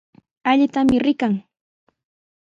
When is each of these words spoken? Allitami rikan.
Allitami 0.51 0.97
rikan. 1.05 1.33